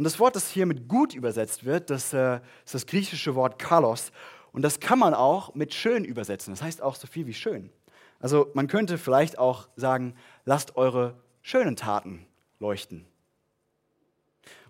[0.02, 3.60] Und das Wort, das hier mit gut übersetzt wird, das äh, ist das griechische Wort
[3.60, 4.10] kalos.
[4.50, 6.52] Und das kann man auch mit schön übersetzen.
[6.52, 7.70] Das heißt auch so viel wie schön.
[8.18, 12.26] Also man könnte vielleicht auch sagen, lasst eure schönen Taten
[12.58, 13.06] leuchten.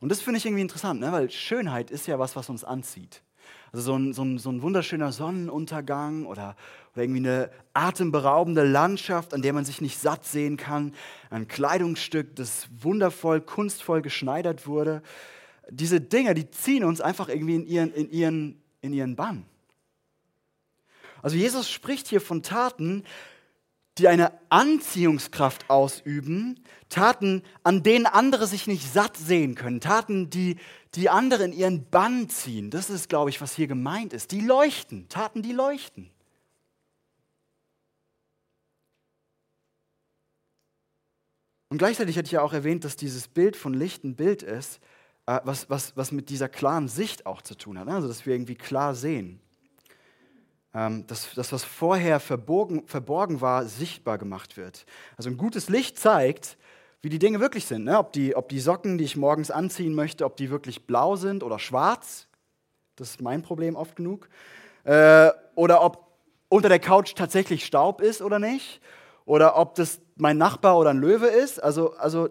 [0.00, 1.10] Und das finde ich irgendwie interessant, ne?
[1.12, 3.22] weil Schönheit ist ja was, was uns anzieht.
[3.72, 6.56] Also so ein, so ein, so ein wunderschöner Sonnenuntergang oder,
[6.94, 10.94] oder irgendwie eine atemberaubende Landschaft, an der man sich nicht satt sehen kann.
[11.30, 15.02] Ein Kleidungsstück, das wundervoll, kunstvoll geschneidert wurde.
[15.70, 19.44] Diese Dinge, die ziehen uns einfach irgendwie in ihren, in ihren, in ihren Bann.
[21.22, 23.04] Also Jesus spricht hier von Taten,
[23.98, 30.56] die eine Anziehungskraft ausüben, Taten, an denen andere sich nicht satt sehen können, Taten, die,
[30.94, 32.70] die andere in ihren Bann ziehen.
[32.70, 34.32] Das ist, glaube ich, was hier gemeint ist.
[34.32, 36.10] Die leuchten, Taten, die leuchten.
[41.68, 44.78] Und gleichzeitig hatte ich ja auch erwähnt, dass dieses Bild von Licht ein Bild ist,
[45.24, 47.86] äh, was, was, was mit dieser klaren Sicht auch zu tun hat.
[47.86, 47.94] Ne?
[47.94, 49.40] Also, dass wir irgendwie klar sehen.
[50.74, 54.86] Ähm, dass das, was vorher verborgen, verborgen war, sichtbar gemacht wird.
[55.16, 56.56] Also ein gutes Licht zeigt,
[57.02, 57.84] wie die Dinge wirklich sind.
[57.84, 57.98] Ne?
[57.98, 61.42] Ob, die, ob die Socken, die ich morgens anziehen möchte, ob die wirklich blau sind
[61.42, 62.26] oder schwarz.
[62.96, 64.28] Das ist mein Problem oft genug.
[64.84, 66.06] Äh, oder ob
[66.48, 68.80] unter der Couch tatsächlich Staub ist oder nicht.
[69.24, 71.62] oder ob das mein Nachbar oder ein Löwe ist.
[71.62, 72.28] Also, also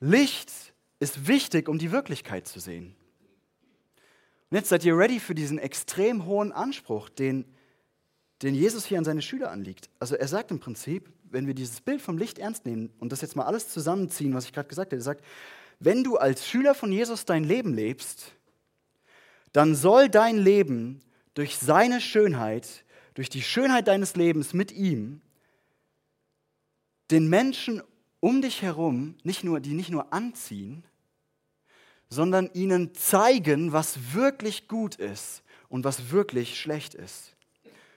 [0.00, 0.50] Licht
[1.00, 2.94] ist wichtig, um die Wirklichkeit zu sehen.
[4.50, 7.44] Und jetzt seid ihr ready für diesen extrem hohen Anspruch, den,
[8.42, 9.88] den Jesus hier an seine Schüler anlegt.
[9.98, 13.20] Also er sagt im Prinzip, wenn wir dieses Bild vom Licht ernst nehmen und das
[13.20, 15.24] jetzt mal alles zusammenziehen, was ich gerade gesagt habe, er sagt,
[15.80, 18.32] wenn du als Schüler von Jesus dein Leben lebst,
[19.52, 21.00] dann soll dein Leben
[21.34, 25.20] durch seine Schönheit, durch die Schönheit deines Lebens mit ihm,
[27.10, 27.82] den Menschen
[28.20, 30.84] um dich herum, nicht nur, die nicht nur anziehen,
[32.08, 37.33] sondern ihnen zeigen, was wirklich gut ist und was wirklich schlecht ist.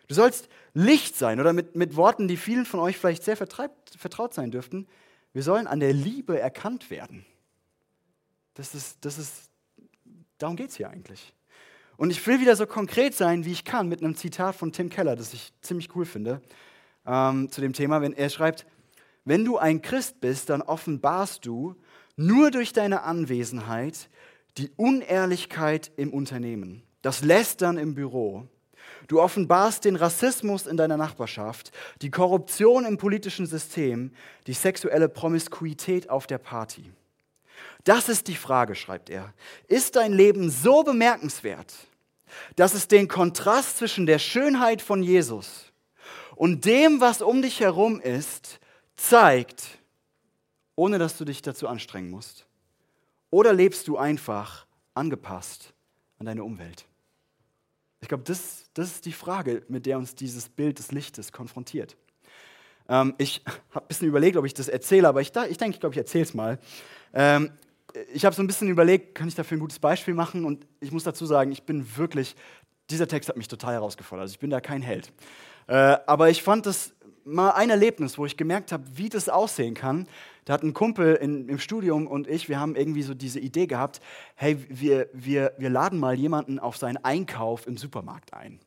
[0.08, 4.34] Du sollst Licht sein oder mit, mit Worten, die vielen von euch vielleicht sehr vertraut
[4.34, 4.88] sein dürften.
[5.34, 7.26] Wir sollen an der Liebe erkannt werden.
[8.54, 9.52] Das ist, das ist,
[10.38, 11.34] darum geht es hier eigentlich.
[11.98, 14.90] Und ich will wieder so konkret sein, wie ich kann, mit einem Zitat von Tim
[14.90, 16.42] Keller, das ich ziemlich cool finde,
[17.06, 18.02] ähm, zu dem Thema.
[18.02, 18.66] Wenn er schreibt,
[19.26, 21.76] wenn du ein Christ bist, dann offenbarst du
[22.16, 24.10] nur durch deine Anwesenheit
[24.58, 28.48] die Unehrlichkeit im Unternehmen, das Lästern im Büro.
[29.08, 31.72] Du offenbarst den Rassismus in deiner Nachbarschaft,
[32.02, 34.12] die Korruption im politischen System,
[34.48, 36.92] die sexuelle Promiskuität auf der Party.
[37.84, 39.34] Das ist die Frage, schreibt er.
[39.68, 41.74] Ist dein Leben so bemerkenswert,
[42.56, 45.72] dass es den Kontrast zwischen der Schönheit von Jesus
[46.36, 48.60] und dem, was um dich herum ist,
[48.98, 49.80] zeigt,
[50.76, 52.46] ohne dass du dich dazu anstrengen musst?
[53.30, 55.74] Oder lebst du einfach angepasst
[56.20, 56.86] an deine Umwelt?
[58.02, 61.98] Ich glaube, das, das ist die Frage, mit der uns dieses Bild des Lichtes konfrontiert.
[62.90, 65.80] Ähm, ich habe ein bisschen überlegt, ob ich das erzähle, aber ich, ich denke, ich
[65.80, 66.60] glaube, ich erzähle es mal.
[67.14, 67.52] Ähm,
[68.14, 70.46] ich habe so ein bisschen überlegt, kann ich dafür ein gutes Beispiel machen?
[70.46, 72.36] Und ich muss dazu sagen, ich bin wirklich,
[72.90, 74.24] dieser Text hat mich total herausgefordert.
[74.24, 75.12] Also ich bin da kein Held.
[75.68, 76.94] Äh, aber ich fand das
[77.28, 80.08] mal ein Erlebnis, wo ich gemerkt habe, wie das aussehen kann.
[80.46, 83.68] Da hat ein Kumpel in, im Studium und ich, wir haben irgendwie so diese Idee
[83.68, 84.00] gehabt,
[84.36, 88.60] hey, wir, wir, wir laden mal jemanden auf seinen Einkauf im Supermarkt ein.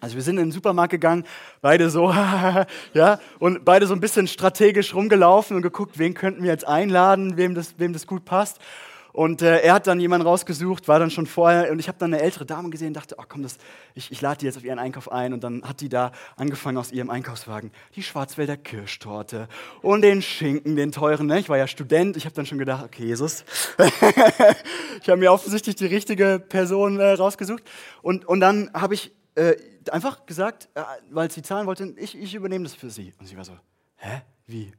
[0.00, 1.24] Also wir sind in den Supermarkt gegangen,
[1.60, 2.12] beide so,
[2.94, 7.36] ja, und beide so ein bisschen strategisch rumgelaufen und geguckt, wen könnten wir jetzt einladen,
[7.36, 8.60] wem das, wem das gut passt.
[9.18, 12.14] Und äh, er hat dann jemanden rausgesucht, war dann schon vorher, und ich habe dann
[12.14, 13.58] eine ältere Dame gesehen und dachte, ach komm, das,
[13.96, 15.32] ich, ich lade die jetzt auf ihren Einkauf ein.
[15.32, 19.48] Und dann hat die da angefangen aus ihrem Einkaufswagen die Schwarzwälder Kirschtorte
[19.82, 21.26] und den Schinken, den teuren.
[21.26, 21.40] Ne?
[21.40, 23.42] Ich war ja Student, ich habe dann schon gedacht, okay, Jesus,
[25.02, 27.64] ich habe mir offensichtlich die richtige Person äh, rausgesucht.
[28.02, 29.56] Und, und dann habe ich äh,
[29.90, 33.12] einfach gesagt, äh, weil sie zahlen wollte, ich, ich übernehme das für sie.
[33.18, 33.58] Und sie war so,
[33.96, 34.70] hä, wie?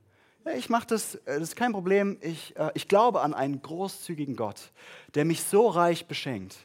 [0.55, 2.17] Ich mache das, äh, das ist kein Problem.
[2.21, 4.71] Ich, äh, ich glaube an einen großzügigen Gott,
[5.15, 6.57] der mich so reich beschenkt,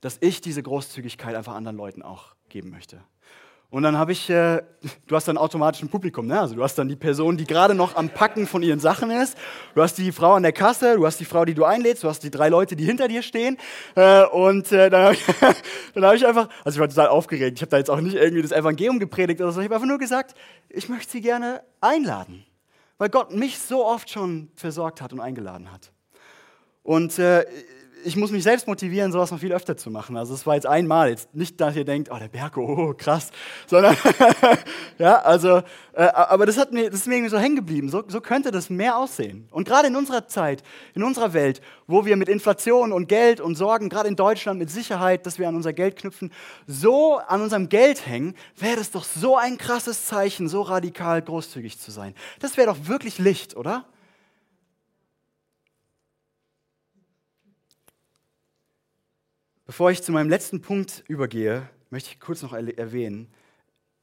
[0.00, 3.00] dass ich diese Großzügigkeit einfach anderen Leuten auch geben möchte.
[3.70, 4.62] Und dann habe ich, äh,
[5.06, 6.40] du hast dann automatisch ein Publikum, ne?
[6.40, 9.36] Also du hast dann die Person, die gerade noch am Packen von ihren Sachen ist.
[9.74, 12.08] Du hast die Frau an der Kasse, du hast die Frau, die du einlädst, du
[12.08, 13.58] hast die drei Leute, die hinter dir stehen.
[13.94, 15.26] Äh, und äh, dann habe ich,
[16.02, 17.58] hab ich einfach, also ich war total aufgeregt.
[17.58, 19.60] Ich habe da jetzt auch nicht irgendwie das Evangelium gepredigt oder so.
[19.60, 20.34] Ich habe einfach nur gesagt,
[20.70, 22.44] ich möchte sie gerne einladen,
[22.98, 25.92] weil Gott mich so oft schon versorgt hat und eingeladen hat.
[26.82, 27.46] Und äh,
[28.04, 30.16] ich muss mich selbst motivieren, sowas noch viel öfter zu machen.
[30.16, 33.30] Also es war jetzt einmal, jetzt nicht, dass ihr denkt, oh, der Berko, oh, krass,
[33.66, 33.96] sondern,
[34.98, 37.88] ja, also, äh, aber das, hat mir, das ist mir irgendwie so hängen geblieben.
[37.88, 39.48] So, so könnte das mehr aussehen.
[39.50, 40.62] Und gerade in unserer Zeit,
[40.94, 44.70] in unserer Welt, wo wir mit Inflation und Geld und Sorgen, gerade in Deutschland mit
[44.70, 46.32] Sicherheit, dass wir an unser Geld knüpfen,
[46.66, 51.78] so an unserem Geld hängen, wäre das doch so ein krasses Zeichen, so radikal großzügig
[51.78, 52.14] zu sein.
[52.40, 53.84] Das wäre doch wirklich Licht, oder?
[59.68, 63.28] Bevor ich zu meinem letzten Punkt übergehe, möchte ich kurz noch erwähnen,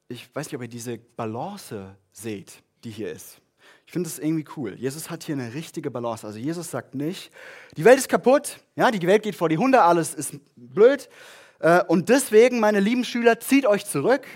[0.08, 3.42] ich weiß nicht, ob ihr diese Balance seht, die hier ist.
[3.88, 4.76] Ich finde das irgendwie cool.
[4.76, 6.28] Jesus hat hier eine richtige Balance.
[6.28, 7.32] Also Jesus sagt nicht,
[7.78, 11.10] die Welt ist kaputt, ja, die Welt geht vor die Hunde, alles ist blöd.
[11.58, 14.28] Äh, und deswegen, meine lieben Schüler, zieht euch zurück,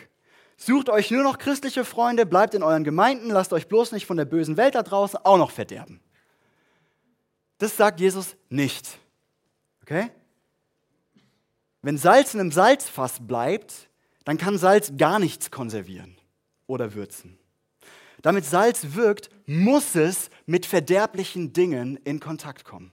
[0.58, 4.18] sucht euch nur noch christliche Freunde, bleibt in euren Gemeinden, lasst euch bloß nicht von
[4.18, 6.00] der bösen Welt da draußen auch noch verderben.
[7.60, 8.98] Das sagt Jesus nicht.
[9.84, 10.10] Okay?
[11.82, 13.90] Wenn Salz in einem Salzfass bleibt,
[14.26, 16.18] dann kann Salz gar nichts konservieren
[16.68, 17.38] oder würzen.
[18.22, 22.92] Damit Salz wirkt, muss es mit verderblichen Dingen in Kontakt kommen.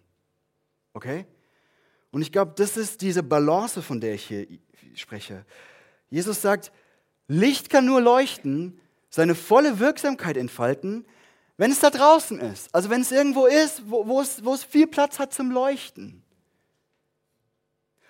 [0.95, 1.27] Okay?
[2.11, 4.47] Und ich glaube, das ist diese Balance, von der ich hier
[4.95, 5.45] spreche.
[6.09, 6.73] Jesus sagt,
[7.29, 11.05] Licht kann nur leuchten, seine volle Wirksamkeit entfalten,
[11.57, 12.73] wenn es da draußen ist.
[12.75, 16.23] Also wenn es irgendwo ist, wo, wo, es, wo es viel Platz hat zum Leuchten.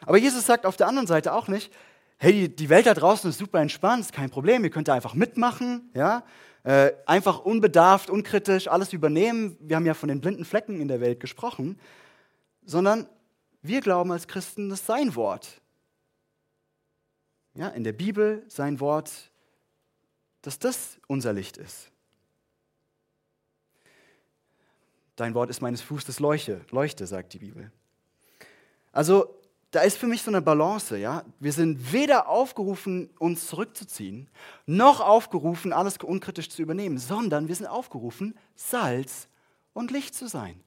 [0.06, 1.72] Aber Jesus sagt auf der anderen Seite auch nicht,
[2.16, 5.14] hey, die Welt da draußen ist super entspannt, ist kein Problem, ihr könnt da einfach
[5.14, 6.24] mitmachen, ja.
[6.62, 9.58] äh, einfach unbedarft, unkritisch alles übernehmen.
[9.60, 11.78] Wir haben ja von den blinden Flecken in der Welt gesprochen,
[12.64, 13.08] sondern
[13.62, 15.60] wir glauben als Christen, dass sein Wort,
[17.54, 19.32] ja, in der Bibel sein Wort,
[20.42, 21.90] dass das unser Licht ist.
[25.16, 27.72] Dein Wort ist meines Fußes Leuchte, Leuchte, sagt die Bibel.
[28.92, 31.24] Also da ist für mich so eine Balance, ja.
[31.40, 34.28] Wir sind weder aufgerufen, uns zurückzuziehen,
[34.64, 39.28] noch aufgerufen, alles unkritisch zu übernehmen, sondern wir sind aufgerufen, Salz
[39.72, 40.60] und Licht zu sein.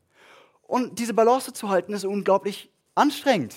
[0.62, 3.56] Und diese Balance zu halten, ist unglaublich anstrengend.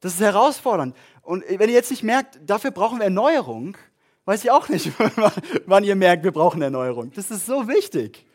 [0.00, 0.96] Das ist herausfordernd.
[1.22, 3.76] Und wenn ihr jetzt nicht merkt, dafür brauchen wir Erneuerung,
[4.24, 4.92] weiß ich auch nicht,
[5.66, 7.10] wann ihr merkt, wir brauchen Erneuerung.
[7.12, 8.26] Das ist so wichtig.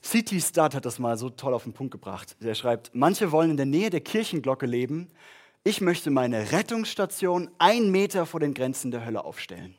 [0.00, 0.40] C.T.
[0.40, 2.36] Studd hat das mal so toll auf den Punkt gebracht.
[2.40, 5.08] Er schreibt, manche wollen in der Nähe der Kirchenglocke leben.
[5.62, 9.74] Ich möchte meine Rettungsstation ein Meter vor den Grenzen der Hölle aufstellen.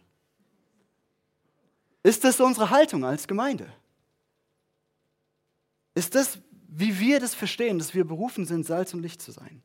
[2.04, 3.72] Ist das unsere Haltung als Gemeinde?
[5.96, 9.62] Ist das, wie wir das verstehen, dass wir berufen sind, Salz und Licht zu sein?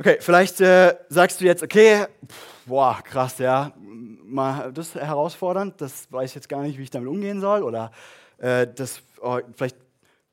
[0.00, 5.80] Okay, vielleicht äh, sagst du jetzt, okay, pff, boah, krass, ja, mal, das ist herausfordernd,
[5.80, 7.62] das weiß ich jetzt gar nicht, wie ich damit umgehen soll.
[7.62, 7.92] Oder
[8.38, 9.76] äh, das, oh, vielleicht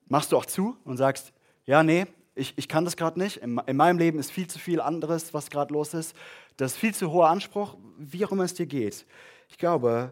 [0.07, 1.31] machst du auch zu und sagst,
[1.65, 3.37] ja, nee, ich, ich kann das gerade nicht.
[3.37, 6.15] In, in, meinem Leben ist viel zu viel anderes, was gerade los ist.
[6.57, 9.05] Das ist viel zu hoher Anspruch, wie auch immer es dir geht.
[9.47, 10.11] Ich glaube,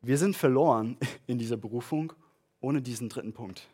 [0.00, 2.14] wir sind verloren in dieser Berufung
[2.60, 3.68] ohne diesen dritten Punkt.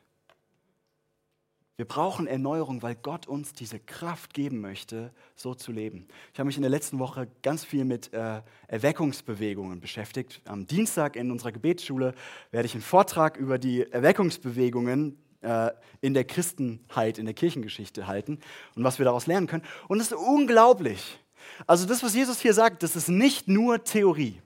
[1.78, 6.08] Wir brauchen Erneuerung, weil Gott uns diese Kraft geben möchte, so zu leben.
[6.32, 10.40] Ich habe mich in der letzten Woche ganz viel mit äh, Erweckungsbewegungen beschäftigt.
[10.46, 12.14] Am Dienstag in unserer Gebetsschule
[12.50, 18.38] werde ich einen Vortrag über die Erweckungsbewegungen äh, in der Christenheit, in der Kirchengeschichte halten
[18.74, 19.64] und was wir daraus lernen können.
[19.86, 21.18] Und es ist unglaublich.
[21.66, 24.40] Also das, was Jesus hier sagt, das ist nicht nur Theorie,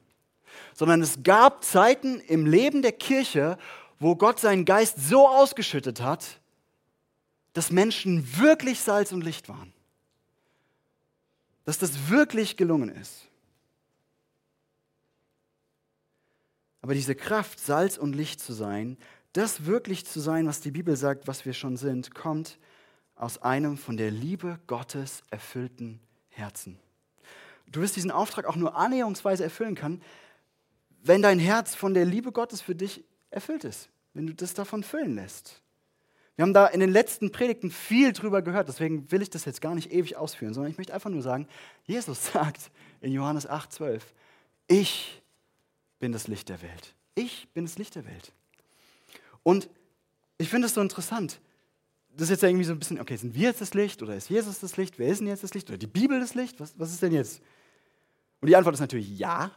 [0.75, 3.57] sondern es gab Zeiten im Leben der Kirche,
[4.01, 6.41] wo Gott seinen Geist so ausgeschüttet hat,
[7.53, 9.73] dass Menschen wirklich Salz und Licht waren.
[11.65, 13.27] Dass das wirklich gelungen ist.
[16.83, 18.97] Aber diese Kraft, Salz und Licht zu sein,
[19.33, 22.59] das wirklich zu sein, was die Bibel sagt, was wir schon sind, kommt
[23.15, 26.79] aus einem von der Liebe Gottes erfüllten Herzen.
[27.71, 30.03] Du wirst diesen Auftrag auch nur annäherungsweise erfüllen können,
[31.03, 34.83] wenn dein Herz von der Liebe Gottes für dich erfüllt ist, wenn du das davon
[34.83, 35.63] füllen lässt.
[36.41, 39.61] Wir haben da in den letzten Predigten viel drüber gehört, deswegen will ich das jetzt
[39.61, 41.47] gar nicht ewig ausführen, sondern ich möchte einfach nur sagen,
[41.85, 42.71] Jesus sagt
[43.03, 44.15] in Johannes 8, 12,
[44.67, 45.21] ich
[45.99, 46.95] bin das Licht der Welt.
[47.15, 48.33] Ich bin das Licht der Welt.
[49.43, 49.69] Und
[50.39, 51.43] ich finde es so interessant.
[52.17, 54.31] Das ist jetzt irgendwie so ein bisschen, okay, sind wir jetzt das Licht oder ist
[54.31, 54.99] Jesus das Licht?
[54.99, 55.69] Wer ist denn jetzt das Licht?
[55.69, 56.59] Oder die Bibel das Licht?
[56.59, 57.43] Was, was ist denn jetzt?
[58.41, 59.51] Und die Antwort ist natürlich ja.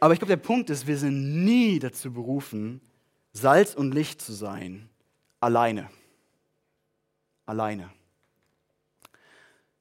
[0.00, 2.80] Aber ich glaube, der Punkt ist, wir sind nie dazu berufen,
[3.32, 4.88] Salz und Licht zu sein,
[5.40, 5.90] alleine.
[7.46, 7.90] Alleine.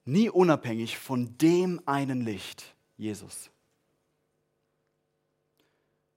[0.06, 3.52] Nie unabhängig von dem einen Licht, Jesus.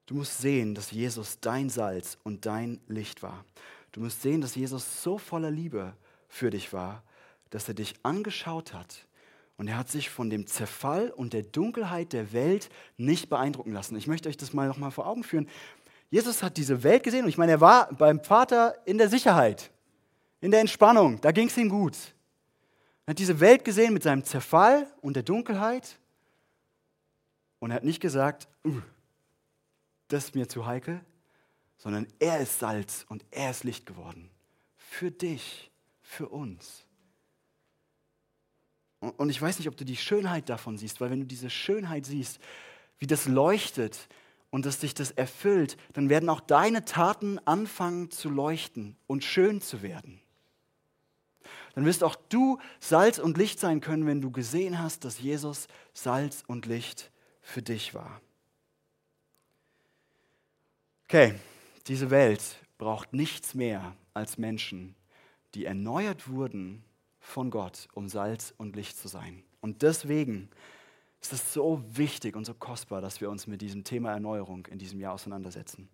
[0.06, 3.44] Du musst sehen, dass Jesus dein Salz und dein Licht war.
[3.92, 5.94] Du musst sehen, dass Jesus so voller Liebe
[6.28, 7.02] für dich war,
[7.50, 9.06] dass er dich angeschaut hat
[9.60, 13.94] und er hat sich von dem Zerfall und der Dunkelheit der Welt nicht beeindrucken lassen.
[13.94, 15.50] Ich möchte euch das mal noch mal vor Augen führen.
[16.08, 19.70] Jesus hat diese Welt gesehen und ich meine, er war beim Vater in der Sicherheit,
[20.40, 21.94] in der Entspannung, da ging es ihm gut.
[23.04, 25.98] Er hat diese Welt gesehen mit seinem Zerfall und der Dunkelheit
[27.58, 28.80] und er hat nicht gesagt, uh,
[30.08, 31.02] das ist mir zu heikel,
[31.76, 34.30] sondern er ist Salz und er ist Licht geworden.
[34.78, 35.70] Für dich,
[36.00, 36.86] für uns.
[39.00, 42.04] Und ich weiß nicht, ob du die Schönheit davon siehst, weil wenn du diese Schönheit
[42.04, 42.38] siehst,
[42.98, 44.08] wie das leuchtet
[44.50, 49.62] und dass dich das erfüllt, dann werden auch deine Taten anfangen zu leuchten und schön
[49.62, 50.20] zu werden.
[51.74, 55.66] Dann wirst auch du Salz und Licht sein können, wenn du gesehen hast, dass Jesus
[55.94, 57.10] Salz und Licht
[57.40, 58.20] für dich war.
[61.04, 61.34] Okay,
[61.86, 62.42] diese Welt
[62.76, 64.94] braucht nichts mehr als Menschen,
[65.54, 66.84] die erneuert wurden
[67.30, 69.42] von Gott, um Salz und Licht zu sein.
[69.60, 70.50] Und deswegen
[71.20, 74.78] ist es so wichtig und so kostbar, dass wir uns mit diesem Thema Erneuerung in
[74.78, 75.88] diesem Jahr auseinandersetzen.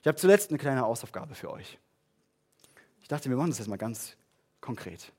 [0.00, 1.78] Ich habe zuletzt eine kleine Hausaufgabe für euch.
[3.02, 4.16] Ich dachte, wir machen das jetzt mal ganz
[4.60, 5.12] konkret.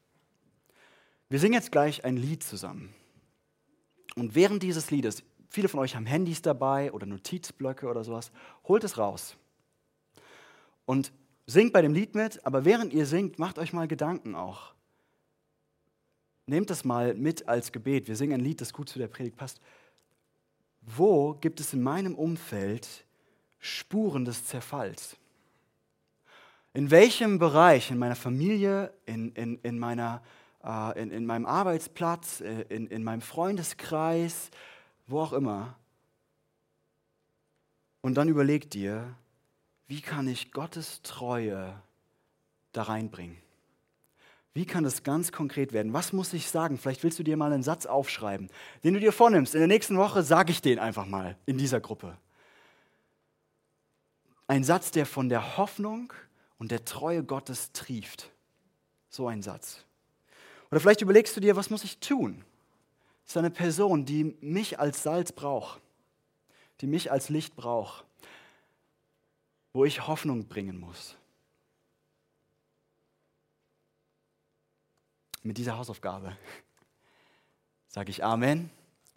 [1.29, 2.93] Wir singen jetzt gleich ein Lied zusammen.
[4.15, 8.31] Und während dieses Liedes, viele von euch haben Handys dabei oder Notizblöcke oder sowas,
[8.67, 9.37] holt es raus.
[10.85, 11.11] Und
[11.45, 14.73] singt bei dem Lied mit, aber während ihr singt, macht euch mal Gedanken auch
[16.45, 18.07] nehmt das mal mit als Gebet.
[18.07, 19.59] Wir singen ein Lied, das gut zu der Predigt passt.
[20.81, 23.05] Wo gibt es in meinem Umfeld
[23.59, 25.15] Spuren des Zerfalls?
[26.73, 30.23] In welchem Bereich in meiner Familie, in, in, in, meiner,
[30.63, 34.49] äh, in, in meinem Arbeitsplatz, äh, in, in meinem Freundeskreis,
[35.07, 35.75] wo auch immer.
[38.01, 39.15] Und dann überleg dir,
[39.87, 41.81] wie kann ich Gottes Treue
[42.71, 43.37] da reinbringen?
[44.53, 45.93] Wie kann das ganz konkret werden?
[45.93, 46.77] Was muss ich sagen?
[46.77, 48.49] Vielleicht willst du dir mal einen Satz aufschreiben,
[48.83, 49.53] den du dir vornimmst.
[49.53, 52.17] In der nächsten Woche sage ich den einfach mal in dieser Gruppe.
[54.47, 56.11] Ein Satz, der von der Hoffnung
[56.57, 58.29] und der Treue Gottes trieft.
[59.09, 59.85] So ein Satz.
[60.69, 62.43] Oder vielleicht überlegst du dir, was muss ich tun?
[63.23, 65.79] Das ist eine Person, die mich als Salz braucht,
[66.81, 68.03] die mich als Licht braucht,
[69.71, 71.15] wo ich Hoffnung bringen muss.
[75.43, 76.37] Mit dieser Hausaufgabe
[77.87, 78.69] sage ich Amen.